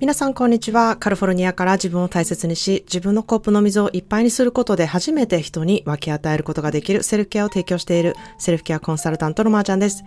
[0.00, 0.96] 皆さんこんにちは。
[0.96, 10.02] カリフォルニアから自分を大切にし、自分のコップの水をいっぱいにすることで初めて人に分け与えることができるセルフケアを提供しているセルフケアコンサルタントのまーちゃんです。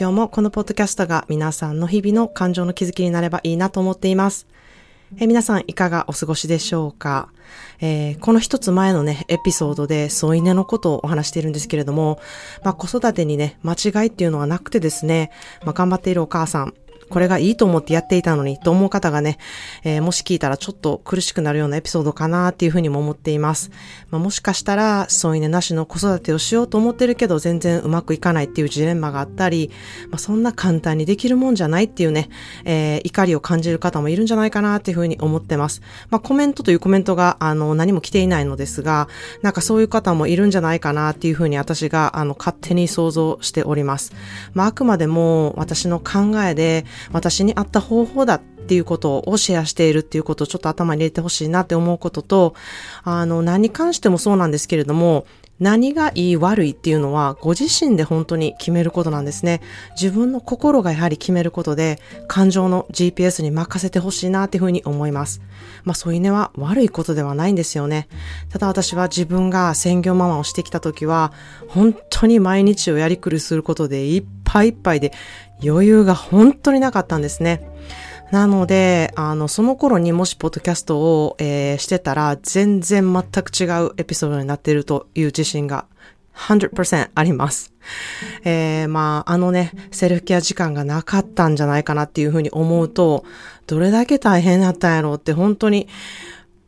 [0.00, 4.46] 今日もこのポッドキャストが皆さんの日々の感情の気づきになればいいなと思っています。
[5.18, 7.28] え皆さんいかがお過ごしでしょうか、
[7.80, 12.18] えー、この一つ前のね、エピソードで添い寝のことをお話しているんですけれども、
[12.64, 15.30] まあ子育てにね、間違いっていうのはなくてですね、
[15.64, 16.74] まあ頑張っているお母さん、
[17.14, 19.38] これがいいと思ってやっていたのにと思う方がね、
[19.84, 23.70] えー、もし聞いたらちょっと苦しくなるようなエピソードかなっていうふうにも思っています。
[24.10, 29.70] まあ、もしかしたら、添い寝なしの子育てをしようと思ってるけど全然うまくいかないっていうジレンマがあったり、
[30.10, 32.30] まあ、そんな簡単にできるもんじゃないっていうね、
[32.64, 35.82] えー、怒りを感じる方もいるんじゃないかなっていうふうに思ってます。
[36.10, 39.06] まあ、コメントというコメントが、あの、何も来ていないのですが、
[39.42, 44.12] なんかそういう方もいるんじゃないかなっていうふうに私が、あの、勝手に想像しております。
[44.52, 52.54] まあ、あくまでも私の考えで、私に合った方法だっていうことをシェアしているっていうことをちょっと頭に入れてほしいなって思うことと、
[53.02, 55.26] あの、何に関してもそうなんですけれども、
[55.64, 59.62] 何がいい悪いっていうのはご自身で本当に決めることなんですね。
[59.98, 61.98] 自分の心がやはり決めることで
[62.28, 65.40] 感情の GPS に任せてほしいなっていうふうに思います。
[65.82, 68.08] まあそういうねは悪いことではないんですよね。
[68.50, 71.32] ただ私は自分が専業ママをしてきた時は
[71.66, 75.12] 本当に毎日をやりくりすることでいっぱいいっぱいで
[75.64, 77.73] 余裕が本当になかったんですね。
[78.30, 85.86] なので、あの、その頃にもしポッドキャストを、えー、してたら、全然全く違うエピソードになっているという自信が
[86.36, 87.72] 100%あります。
[88.44, 93.24] えー、まあ、あのね、セルフケア時間がなかったんじゃないかなっていうふうに思うと、
[93.66, 95.88] どれだけ大変だったんやろうって本当に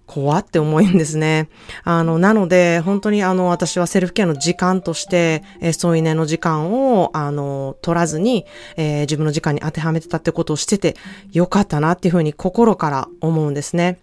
[0.06, 1.48] 怖って思うんですね。
[1.84, 10.96] あの、なので、本当にあの、私はセルフケアの時間として、えー、添い寝の時間を、あの、取らずに、えー、自分の時間に当てはめてたってことをしてて、
[11.32, 13.98] よかったなっていうふうに心から思うんですね。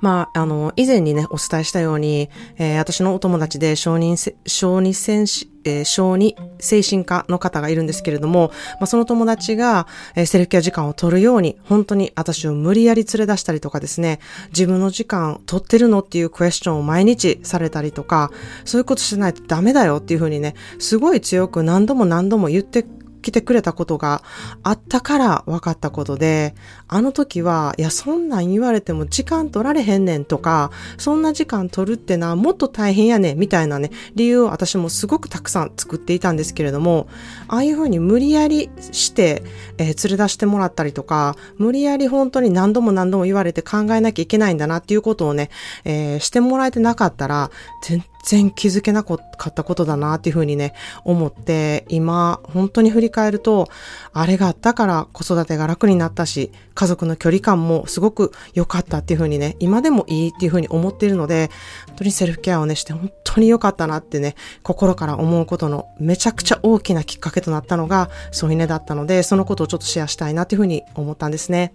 [0.00, 8.50] まあ、あの、以前にね、お伝えしたように、えー、私のお友達で小児、小児戦士、えー、小児精神科の方がいるんですけれども、
[8.80, 18.30] まあ、その友達が、えー、セルフケア時間を取るように、本当に私を無理やり連れ出したりとかですね、自分の時間取ってるのっていうクエスチョンを毎日されたりとか、
[18.64, 22.84] そういうことしないとダメだよっていうふうにね、すごい強く何度も何度も言って
[23.22, 24.22] 来てくれたことが
[24.62, 26.54] あったから分かったことで、
[26.86, 37.08] あの時は、いや、そんなん言われても時間取られへんねんとか、そんな時間取るってな、もっと大変やねんみたいなね、理由を私もすごくたくさん作っていたんですけれども、
[37.48, 39.42] ああいうふうに無理やりして、
[39.78, 45.50] えー、連れ出してもらったりとか、無理やり本当に何度も何度も言われて考えなきゃいけないんだなっていうことをね、
[45.84, 47.50] えー、してもらえてなかったら、
[47.82, 50.74] 全然気づけなかったことだなっていうふうにね、
[51.04, 53.68] 思って、今、本当に振り返ると、
[54.12, 61.50] あれがあったから子育てが楽になったし、家族の距離感もすごく良かったっていうふうにね、今でもいいっていうふうに思っているので、
[61.86, 71.72] 本当にセルフケアをね、して本当に良かったなってね、心から思うことのめちゃくちゃ大きなきっかけとなったのが、添い寝だったので、そのことをちょっとシェアしたいなっていうふうに思ったんですね。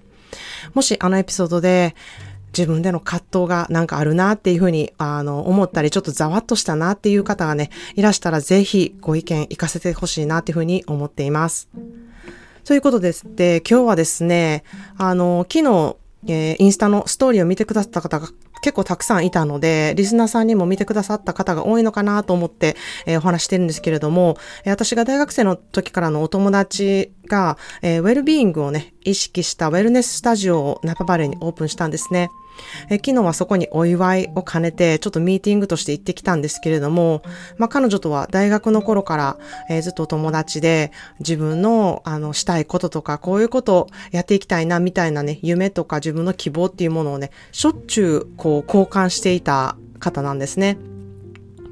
[0.74, 1.96] もしあのエピソードで、
[2.56, 11.68] 自分での葛藤がなんかあるなっていうふうに、あの、思ったり、ちょっとざわっとしたなっていう方がね、いらしたらぜひご意見行かせてほしいなっていうふうに思っています。
[12.64, 14.64] ということですって、今日はですね、
[14.98, 15.98] あの、昨日、
[16.28, 18.30] えー、インスタのストーリーを見てくださった方が
[18.64, 32.30] 結構たくさんいたので、リスナーさんにも見てくださった方が多いのかなと思って、えー、お話してるんですけれども、えー、私が大学生の時からのお友達が、えー、ウェルビーイングをね、意識したウェルネススタジオをナパバレーにオープンしたんですね。
[32.90, 37.22] え昨日はそこにお祝いを兼ねて、ちょっとミーティングとして行ってきたんですけれども、
[37.58, 39.38] まあ彼女とは大学の頃から、
[39.70, 50.93] えー、ずっと友達で、自分の、あの、したいこととか、こういうことをやっていきたいな、みたいなね、夢とか自分の希望っていうものをね、しょっちゅう、こう、交換していた方なんですね。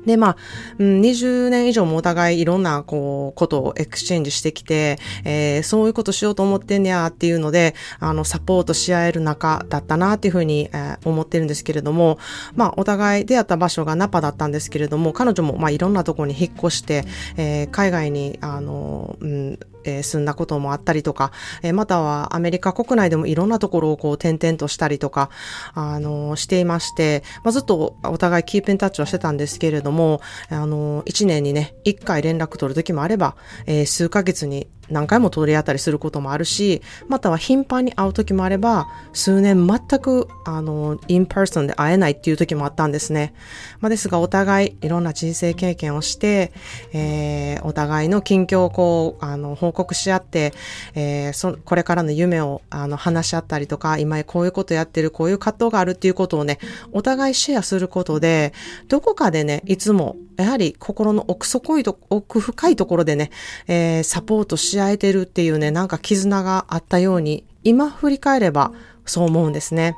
[0.05, 0.37] で、まあ、
[0.79, 12.17] うん、20年以上もお互いいろんな、こう、ことを exchange してきて、えー、そういうことしようと思ってんねやっていうので、あの、サポートし合える仲だったなっていうふうに、えー、思ってるんですけれども、
[12.55, 17.05] まあ、お互い出会った場所がナパだったんですけれども、彼女も、まあ、いろんなところに引っ越して、
[17.37, 21.31] えー、海外に、あの、うん、えー、住んだこともあったりとか、
[21.63, 25.29] えー、またはアメリカ国内でもいろんなところをこう転々としたりとか、
[25.73, 33.35] あのー、していまして、まあ、ずっとお互い keep in touch はしてたんですけれども、あの、1年にね、1回連絡取る時もあれば、
[33.65, 43.33] えー、数ヶ月に何回もやり取りしたりすることもあるし、または頻繁に会う時もあれば、数年全く、あの、 in person で会えないっていう時もあったんですね。
[43.79, 46.51] まあ、ですが、お互いいろんな人生経験をして、
[46.93, 50.53] えー、お互いの近況をこう、あの、報告し合って、
[50.95, 56.59] えー、そ、これからの夢を、あの、話し合ったりとか、今こういうことやってる、こういう葛藤があるっていうことをね、
[56.91, 58.53] お互いシェアすることで、
[58.87, 63.31] どこかでね、いつも、やはり心の奥底いと、奥深いところでね、
[63.67, 68.71] えー、サポートし合えてるっていうね、なんか絆があったように、今振り返れば
[69.05, 69.95] そう思うんですね。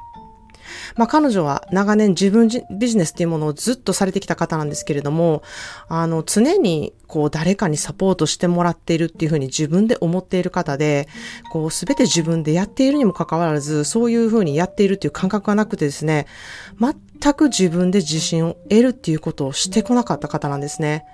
[0.96, 5.44] まあ彼女は長年自分ビジネスっていうものをずっとされてきた方なんですけれども、
[5.88, 11.08] あの常にこう誰かにサポートしてもらっているっていうふうに自分で思っている方で、
[11.52, 16.25] こうすべて自分でやっているにもかかわらず、そういうふうにやっているっていう感覚がなくてですね、
[16.80, 21.06] 全く自分で自信を得るっていうことをしてこなかった方なんですね。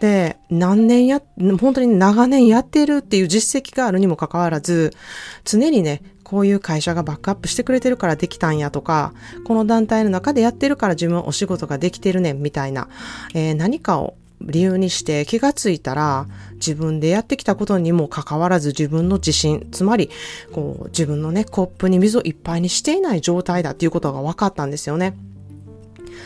[0.00, 1.22] で、何年や、
[1.60, 4.92] 本当に長年やっているっていう実績があるにもかかわらず、
[5.44, 9.14] 常にね、こういう会社がバックアップしてくれてるからできたんやとか、
[9.46, 12.88] この団体の中でやってるから自分お仕事ができてるねんみたいな、
[13.34, 20.10] えー、何かを理由にして気がついたら自分でやってきたことにもかかわらず自分の自信、つまり
[20.52, 25.16] こう自分のねコップに水をいっぱいにしていない状態だっていうことが分かったんですよね。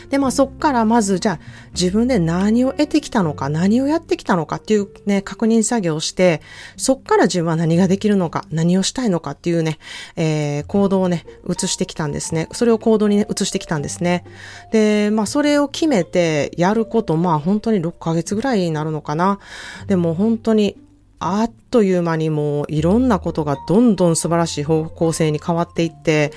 [0.09, 1.39] で、まあそっからまずじゃあ
[1.73, 6.41] 自分で何を得てきたのか、何をやってきたのかっていうね、確認作業をして、
[6.77, 9.79] そっから自分は何ができるのか、何をしたいのかっていうね、
[10.15, 12.47] えー、行動をね、移してきたんですね。
[12.51, 14.25] それを行動にね、移してきたんですね。
[14.71, 19.39] で、まあそれを決めてやること、まあ本当に6ヶ月ぐらいになるのかな。
[19.87, 20.77] でも本当に
[21.25, 26.31] あっという間にもういろんなことがどんどん素晴らしい方向性に変わっていって、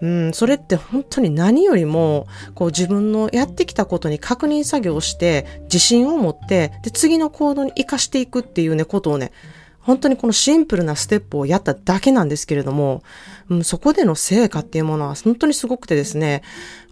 [0.00, 9.32] うん、それって本当に何よりも、こう自分のやってきたことに確認作業をして、自信を持って、で、次の行動に活かしていくっていうね、ことをね、
[9.80, 13.02] 本当にこのシンプルなステップをやっただけなんですけれども、
[13.48, 16.42] うん、そこでの成果っていうものは本当にすごくてですね、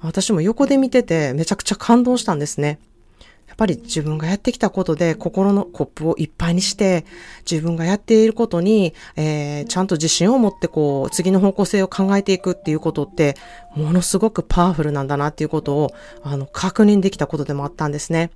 [0.00, 2.78] 私も横で見ててめちゃくちゃ感動したんですね。
[3.58, 7.05] ぱり自分がやってきたことで心のコップをいっぱいにして、
[7.50, 13.37] 自分がやっていることに、えー、ちゃんと自信を持ってこう、次の方向性を考えていくっていうことって、
[13.75, 15.90] ものすごくパワフルなんだなっていうことを、
[16.22, 18.31] あの、確認できたことでもあったんですね。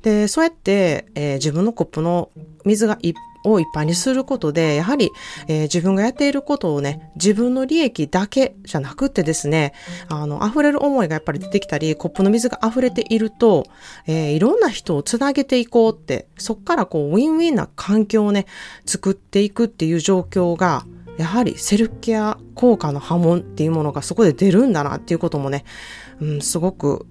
[0.00, 2.30] で、そうやって、えー、自分のコップの
[2.64, 5.10] 水がいっぱいをいっぱいにすることで、やはり、
[5.48, 9.72] えー、自分がやっていることをね、自分の利益だけじゃなくてですね、
[10.08, 13.66] あの、溢れる思いがやっぱり出てきたり、コップの水が溢れていると、
[14.06, 18.46] えー、いろんな人をつなげていこうって、そっからこう、ウィンウィンな環境をね、
[18.86, 20.84] 作っていくっていう状況が、
[21.18, 25.64] やはりセルフケア効果の波紋っていうものがそこで出るんだなっていうこともね、
[26.20, 27.06] うん、すごく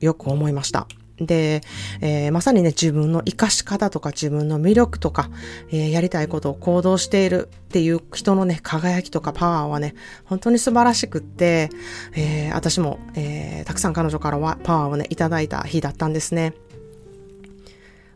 [0.00, 0.88] よく思いました。
[1.20, 1.62] で、
[2.00, 5.30] えー、まさにね、自分の生かし方とか自分の魅力とか、
[5.70, 11.70] えー、やりたいことを行動しているっていう人のね、輝きとかパワーはね、本当に素晴らしくって、
[12.14, 16.54] えー、私も、えたくさん彼女からはパワーをね、いただいた日だったんですね。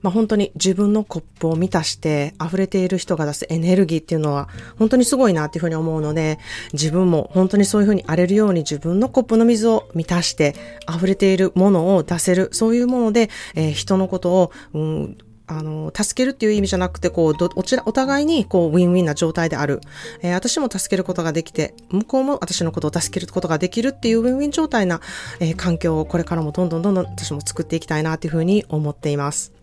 [0.03, 4.49] まあ、本当に自分のコップを満たして溢れている人が出すエネルギーっていうのは
[4.79, 6.39] 本当にすごいなっていうふうに思うので、
[6.73, 10.55] 自分も本当にそういうふうに荒れるように自分のコップの水を満たして
[10.89, 15.19] 溢れているものを出せる、そういうもので、えー、人のことを、うん
[15.51, 19.81] あの、助けるっていう意味じゃなくて、こう、ど、おちら、お互いに、こう、ウィンウィンな状態である。
[20.23, 25.01] えー、私も助けることができて、向こうも私のことを助けることができるっていうウィンウィン状態な、
[25.41, 29.60] えー、環境をこれからもどんどんどんどん私も作っていきたいなというふうに思っています。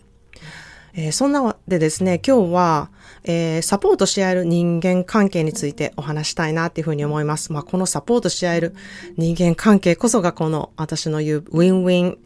[0.93, 2.89] えー、そんなでですね、今日は、
[3.23, 7.51] えー、サポートし合える人間関係についてお話したいなっていうふうに思います。
[7.53, 8.73] まあ、このサポートし合える
[9.17, 12.17] 人間関係こそがこの私の言うウィンウィン、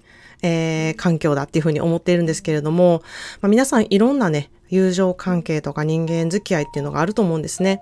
[0.41, 3.01] えー、環境だっていうふうに思っているんですけれども、
[3.41, 7.81] まあ、皆さんいろんなね、友情関係とか人間付き合いっていうのがあると思うんですね。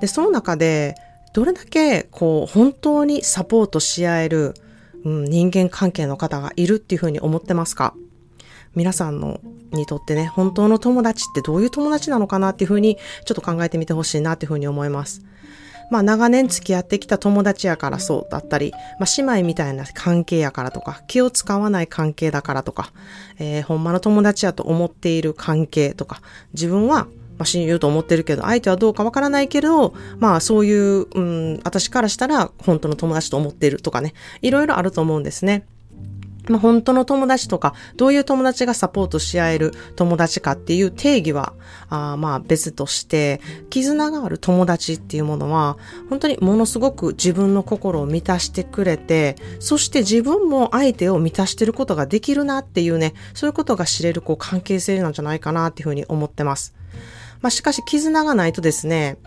[0.00, 0.94] で、その中で、
[1.32, 4.54] どれだけこう、本当にサポートし合える、
[5.04, 7.94] うん、人間関係の方がいるっていうふうに思ってますか？
[8.78, 9.40] 皆さんの
[9.72, 15.22] にとってね、本当の友達ってどういう友達なのかなっていうふうにちょっと考えてみてほしいなっていうふうに思います。
[15.90, 18.70] まあ長年付き合ってきた友達やからそうだったり、
[19.00, 22.92] まあ姉妹みたいな関係やからとか、気を使わない関係だからとか、
[23.40, 26.22] えー、ほんまの友達やと思っている関係とか、
[26.54, 35.64] 自分はまあ、親友と思ってるけど、相手はどうかわからないけど、まあそういう、うん、私からしたら本当の友達と思っているとかね、いろいろあると思うんですね。
[36.48, 41.52] まあ、本当の友達とか、どういう友達がサポートし合える友達かっていう定義は、
[41.90, 43.40] あまあ別として、
[43.70, 45.76] 絆がある友達っていうものは、
[46.08, 56.74] 本当にものすごく自分の心を満たしてくれて、そして自分も相手を満たしてることができるなっていうね、そういうことが知れるこう関係性なんじゃないかなっていうふうに思ってます。
[57.40, 59.18] まあしかし絆がないとですね、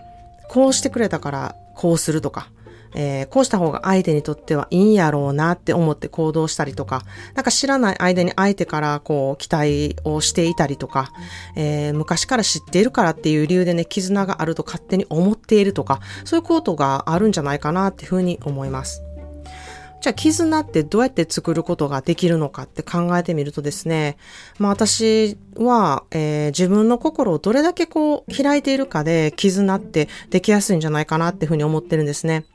[0.50, 2.50] こうしてくれたからこうするとか、
[2.93, 7.03] えー、こうした方が相手にとってはいいんやろうなって思って行動したりとか、
[7.36, 11.12] なんか知らない間に相手からこう期待をしていたりとか、
[11.55, 19.03] えー、昔から知っているからっていう理由でね、絆があると勝手に思っているとか、そういうことがあるんじゃないかなっていうふうに思います。
[20.01, 24.17] じゃあ、絆ってどうやって作ることができるのかって考えてみるとですね、
[24.57, 32.45] まあ私は、えー、自分の心をどれだけこう開いているかで絆ってできやすいんじゃないかなっていうふうに思ってるんですね。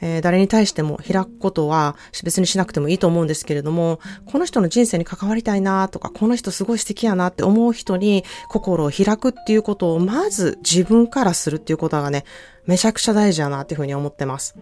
[0.00, 12.24] えー、誰に対しても開くことは別にしなくてもいいと思うんですけれども、この人の人生に関わりたいなとか、この人すごい素敵やなって思う人に心を開くっていうことをまず自分からするっていうことがね、
[12.66, 14.56] めちゃくちゃ大事やなっていうふうに思ってます。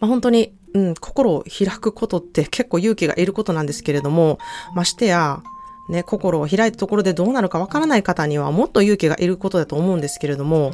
[0.00, 4.38] まあ、本当に、うん、心を開くことって結構勇気がいることなんですけれども、
[4.74, 5.42] ましてや、
[5.90, 10.72] ね、心を開いたところでどうなるかわからない方にはもっと勇気がいることだと思うんですけれども、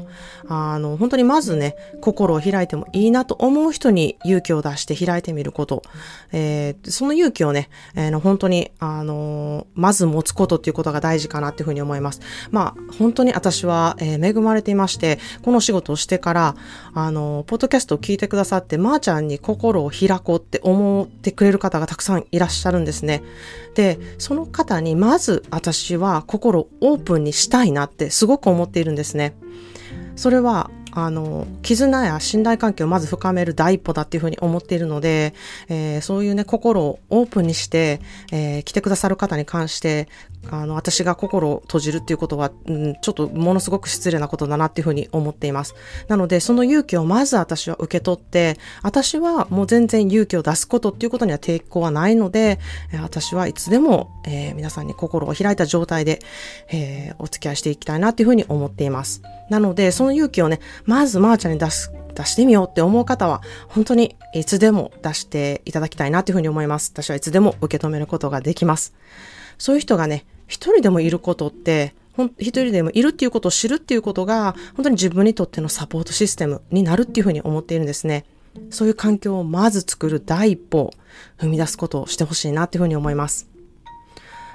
[0.49, 5.83] あの、本当にまずね、心を開いてもいいなと思う人に勇気を出して開いてみること、
[6.33, 12.21] えー、その勇気をね、えー、本当に、あの、まず持つことっていうことが大事かなっていうふうに思います。
[12.51, 16.57] まあ、本当に私は、えー、恵まれていまして、この仕事をしてから、
[16.95, 23.23] あの、ポッドキャストを聞いてくださって、まー、あ、ちゃんに心を開こうって思ってくれる方がたくさんいらっしゃるんですね。
[23.75, 29.37] で、その方にままず私は心オープンにしたいなってすごく思っているんですね。
[30.17, 35.35] それはあの、絆や信頼関係をまず深める第一歩だっていうふうに思っているので、
[35.69, 38.01] えー、そういうね、心をオープンにして、
[38.33, 40.09] えー、来てくださる方に関して、
[40.51, 45.75] あの、私が心を閉じるっていうことは、うん、ちょっとものすごく失礼なことだなっていうふうに思っています。
[46.09, 52.59] なので、その勇気をまず私は受け取って、私はもう全然勇気を出すことっていうことには抵抗はないので、
[53.03, 56.21] 私はいつでも、えー、皆さんに心を開いた状態で、
[56.71, 59.23] えー、お付き合いしていきたいなっていうふうに思っています。
[59.51, 66.91] なので、その勇気をね、まずまーちゃんに出す、出してみようって思う方は、本当にいつでも出していただきたいなというふうに思います。
[66.95, 68.95] 私はいつでも受け止めることができます。
[69.59, 71.95] そういう人がね、一人でもいることって、
[72.39, 78.25] 一人でもいるっていうことを知るっていうことが、本当に自分にとってのサポートシステムになるっていうふうに思っているんですね。
[78.71, 80.91] そういう環境をまず作る第一歩を
[81.39, 83.49] 踏み出すことをしてほしいなっていうふうに思います。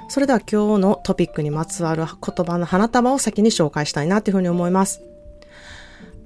[0.10, 5.02] それでは今日のトピックにまつわる言葉の花束を先に紹介したいなというふうに思います。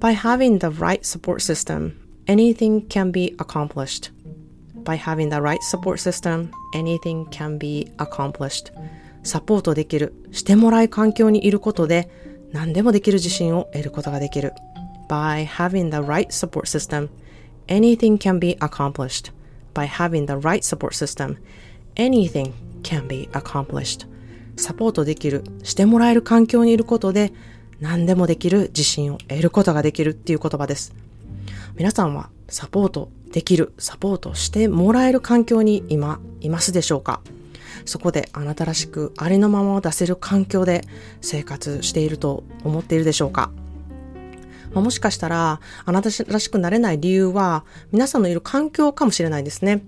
[0.00, 1.92] By having the right support system,
[2.26, 4.12] anything can be accomplished.
[4.86, 8.72] By having the right support system, anything can be accomplished.
[9.24, 12.08] サポートできる、してもらい環境にいることで
[12.52, 14.52] 何でもできる自信を得ることができる。
[15.08, 17.08] By having the right support system,
[17.66, 19.32] anything can be accomplished.
[19.74, 21.36] By having the right support system,
[21.96, 22.52] anything
[22.84, 24.06] can be accomplished.
[24.56, 27.32] サポートできる、してもらえる環境にいることで
[27.80, 30.94] 何でもできる自信を得ることができるっていう言葉です。
[31.74, 37.20] 皆さんはサポートできる、サポートしてもらえる環境に今いますでしょうか？
[37.84, 40.80] そこであなたらしくありのままを出せる環境で
[41.20, 43.50] 生活していると思っているでしょうか？
[44.72, 49.82] ま、もしかしたらあなたらしくなれない理由は皆さんのいる環境かもしれないですね。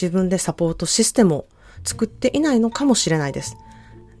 [0.00, 1.46] 自分でサポートシステムを
[1.82, 3.56] 作っていないのかもしれないです。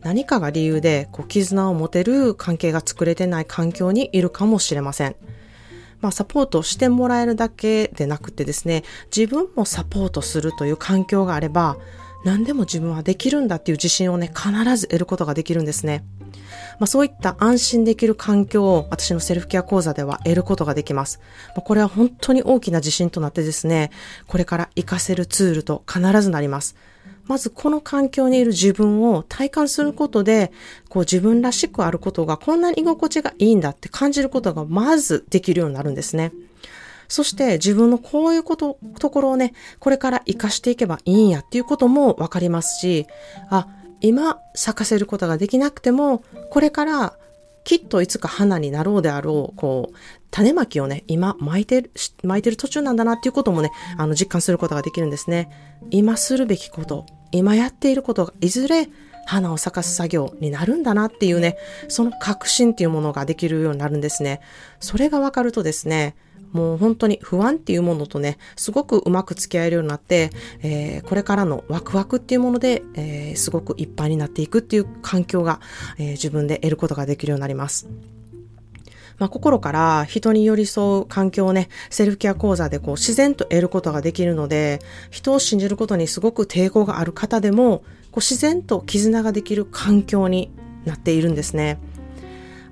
[0.00, 5.14] 何かが理由でこう絆を持てる関係が作れてない環境にいるかもしれません。
[6.02, 8.82] まあ、サポートしてもらえるだけでなくてですね、
[9.16, 11.78] 自分もサポートするという環境があれば、
[12.24, 16.04] 何でも自分はできるんだっていう自信をね、必ず得ることができるんですね。
[16.78, 21.20] まあ、そういった安心できる環境を私のセルフケア講座では得ることができます。
[21.48, 23.90] まあ、これは本当に大きな自信となってですね、
[24.26, 26.76] これから活かせるツールと必ずなります。
[27.26, 30.52] まずこの環境にいる自分を体感することで、
[30.88, 36.32] こう自分らしくあることがこんなに居心地がいいんだって感じることがまずできるようになるんですね。
[37.08, 43.06] そして自分のこういうこと、ところをね、これから活かしていけばいいんやっていうこともわかりますし、
[43.50, 43.68] あ、
[44.00, 47.16] 今咲かせることができなくても、これから
[47.64, 49.96] きっといつか花になろうであろう、こう、
[50.30, 51.92] 種まきをね、今巻いてる、
[52.24, 55.50] 巻いてる途中なんだなっていうこともね、あの、実感することができるんですね。
[55.90, 58.88] 今するべきこと、今やっていることがいずれ
[59.26, 61.56] 花を咲かす作業になるんだなっていうね、
[61.88, 64.40] その確信っていうものができるようになるんですね。
[64.80, 66.16] それがわかるとですね、
[66.52, 70.30] もう本当に不安っていうものとね、すごくうまく付き合えるようになって、
[70.62, 75.60] えー、これからのワクワクっていうもので、えー、すごくいっぱいになっていくっていう環境が、
[75.98, 77.88] えー、自分で得ることができるようになります。
[79.18, 84.80] まあ、心から人に寄り添う環境をね、セルフケア講座でこう自然と得ることができるので、
[85.10, 90.50] 人を信じることにすごく抵抗がある方でも、こう自然と絆ができる環境に
[90.84, 91.78] なっているんですね。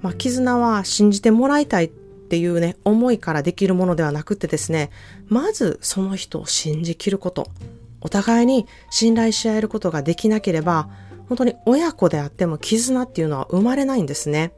[0.02, 1.90] まあ、絆は信じてもらいたい
[2.30, 4.90] っていうね、思いからできるものではなくてですね、
[5.26, 7.48] まずその人を信じきること。
[8.00, 10.88] お互いに信頼し合えることができなければ、
[11.28, 14.52] 本当に親子であっても絆っていうのは生まれないんですね。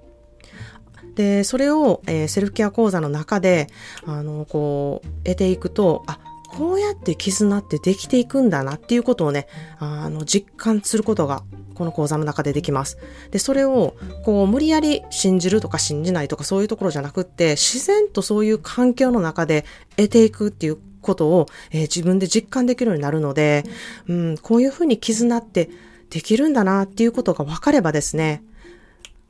[1.14, 3.68] で、それを、えー、セルフケア講座の中で、
[4.04, 6.18] あの、こう、得ていくと、あ、
[6.56, 9.46] こうやって絆ってできていくんだなっていうことをね、
[9.78, 11.42] あの、実感することが
[11.74, 12.98] この講座の中でできます。
[13.30, 19.64] で、それを、こう、無理やり信じるとか信じないとかそういうところじゃなくって、自然とそういう環境の中で
[19.96, 23.64] 得ていくっていうことを、えー、自分で実感できるようになるので、
[24.08, 25.70] うん、こういうふうに絆って
[26.10, 28.42] できるんだなっていうことが分かればですね、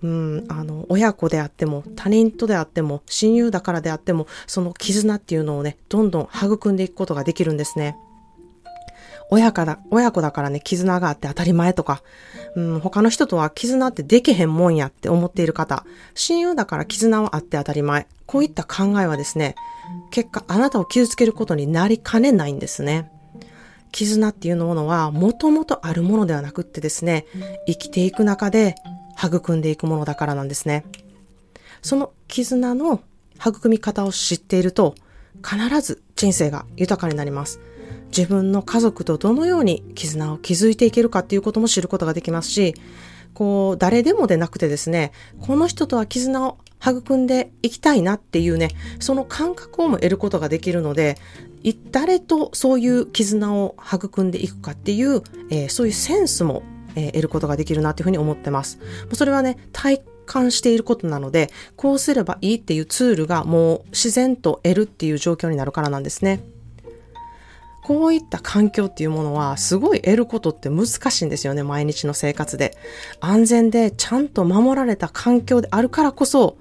[0.02, 7.96] うん、あの、親子であっても、他人とであっても、親友だからであっても、その絆っていうのをね、どんどん育んでいくことができるんですね。
[9.30, 12.02] 親から、親子だからね、絆があって当たり前とか、
[12.54, 18.06] うん、他の人とは絆ってできへんもんやって思っている方、親友だから絆はあって当たり前。
[18.26, 19.54] こういった考えはですね、
[20.10, 23.10] 結果あなたを傷つけることになりかねないんですね。
[23.90, 27.26] 絆っていうものは、もともとあるものではなくってですね、
[27.66, 28.74] 生きていく中で
[29.16, 30.84] 育んでいくものだからなんですね。
[31.82, 33.00] その絆の
[33.36, 34.94] 育み方を知っていると、
[35.44, 37.60] 必ず人生が豊かになります。
[38.16, 42.74] 自分の家族とどのように絆を築いていけるかっていうことも知ることができますし、
[43.34, 48.68] こう、誰でもでなくてですね、この人とは絆を育んでいきたいなっていうね、
[49.00, 51.16] その感覚をも得ることができるので、
[51.90, 56.62] 誰とそういう絆を育んでいくかっていう、えー、そういうセンスも、
[56.96, 58.78] えー、得ることができるなっていうふうに思ってます。
[59.12, 66.40] それはね、体感していることなので、こうすればいいっていうツールがもう自然と得るっていう状況になるからなんですね。
[67.82, 72.76] こういった環境っていうものはすごい得ることって難しいんですよね、毎日の生活で。
[73.20, 76.56] 安全でちゃんと守られた環境であるからこそ、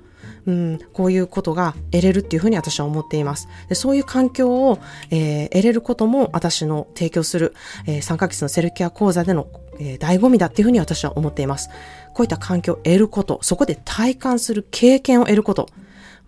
[0.48, 3.48] うん、こういうことが得れるっていうふうに私は思っています。
[3.70, 4.80] でそういう環境を、
[5.12, 7.54] えー、得れることも私の提供する、
[7.86, 9.48] えー、3ヶ月のセルケア講座での、
[9.80, 11.70] えー、醍醐味だっていうふうに私は思っています。
[12.14, 15.68] こういった環境を得ること、そこで体感する経験を得ること、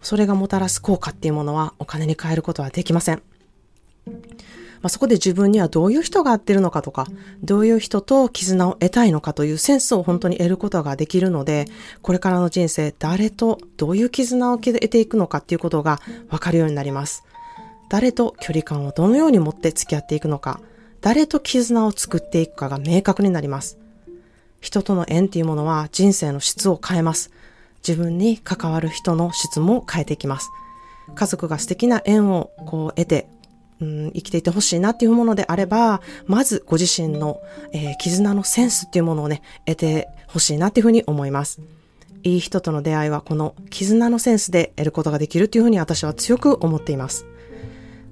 [0.02, 3.22] それがもたらす効果っていうものはお金に変えることはできません。
[4.84, 7.08] まあ、そこで自分にはどういう人が合ってるのかとか、
[7.41, 11.67] どういう人と絆を得たいのかというセンスを本当に得ることができるので、
[12.02, 17.24] これからの人生、誰とどういう絆を得ていくのかっていうことがわかるようになります。
[17.88, 20.60] 誰と距離感をどのように持って付き合っていくのか、
[21.04, 23.78] 誰と絆を作っていくかが明確になります。
[24.62, 27.30] 人との縁っていうものは人生の質を変えます。
[27.86, 30.50] 自分に関わる人の質も変えていきます。
[31.13, 33.28] 家族が素敵な縁をこう得て
[33.82, 37.42] うん、生きていてほしいなっていうものであれば、まずご自身の、
[37.74, 41.60] えー、絆のセンスっていうものをね、得てほしいなっていうふうに思います。
[42.24, 47.26] いい人との出会いはこの絆のセンスで得ることができるっていうふうに私は強く思っています。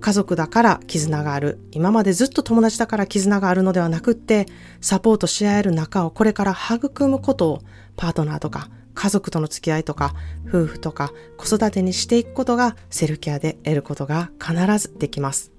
[0.02, 1.60] 家族だから絆がある。
[1.72, 4.48] 今までずっと友達だから絆があるのではなくって、
[4.82, 7.62] サポートし合える仲をこれから育むことを
[7.96, 10.14] パートナーとか家族との付き合いとか、
[10.48, 15.52] 夫婦とか子育てにしていくことがセルフケアで得ることが必ずできます。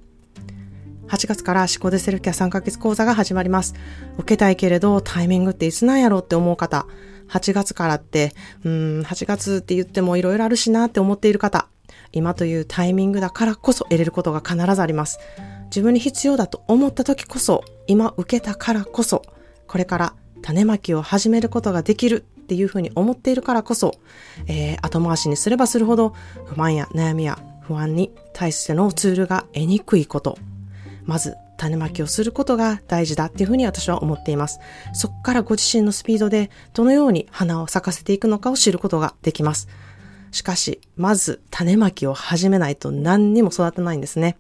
[1.09, 3.75] 8月から思考でセルフケア3ヶ月講座が始まります。
[4.19, 6.87] 受けたいけれどタイミングっていつなんやろうって思う方、
[7.29, 8.33] 8月からって、
[8.65, 11.69] うん、8月って言ってもいろいろあるしなって思っている方、
[12.13, 15.19] 今というタイミングだからこそ得れることが必ずあります。
[15.65, 19.23] 自分に必要だと思った時こそ、今受けたからこそ、
[19.67, 23.95] これから種まきを始めることができるっていうふうに思っているからこそ、
[24.47, 30.37] えー、後回しにすればするほど不満や悩みや不安に対してのツールが得にくいこと、
[31.05, 34.59] まず種まきをすることが大事だっていうふうに私は思っています。
[34.93, 39.69] そこからご自身のスピードでどのように花を咲かせていくのかを知ることができます。
[40.33, 44.37] しかし、まず種まきを始めないと何にも育てないんですね。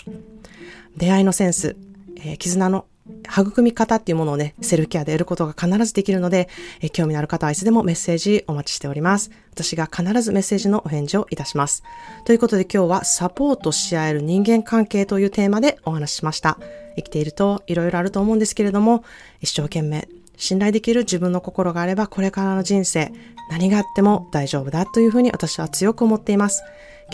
[0.96, 1.76] 出会いのセンス、
[2.16, 2.86] えー、絆の
[3.28, 6.48] 育み方っていうものをね、セルフケアで得ることが必ずできるので、
[6.80, 9.30] え興味のある方はいつでもメッセージお待ちしております。
[9.52, 11.82] 私が必ずメッセージのお返事をいたします。
[12.24, 16.58] ということで今日はサポートし合える人間関係というテーマでお話ししました。
[16.96, 19.04] 生きていると色々あると思うんですけれども、
[19.40, 20.08] 一生懸命
[20.42, 23.12] 信頼できる自分の心があればこれからの人生
[23.48, 26.64] 何があっても大丈夫だというふうに私は強く思っています。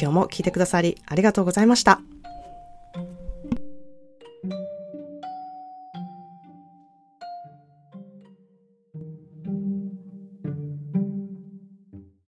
[0.01, 2.01] 今日も聞いてくださりありがとうございました。